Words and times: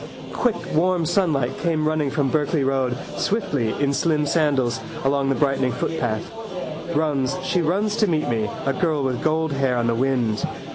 Quick 0.33 0.55
warm 0.73 1.05
sunlight 1.05 1.59
came 1.59 1.87
running 1.87 2.09
from 2.09 2.31
Berkeley 2.31 2.63
road, 2.63 2.97
swiftly, 3.19 3.79
in 3.79 3.93
slim 3.93 4.25
sandals, 4.25 4.79
along 5.03 5.29
the 5.29 5.35
brightening 5.35 5.73
footpath. 5.73 6.31
Runs, 6.95 7.37
she 7.43 7.61
runs 7.61 7.95
to 7.97 8.07
meet 8.07 8.27
me, 8.27 8.49
a 8.65 8.73
girl 8.73 9.03
with 9.03 9.21
gold 9.23 9.51
hair 9.51 9.77
on 9.77 9.85
the 9.85 9.93
wind. 9.93 10.43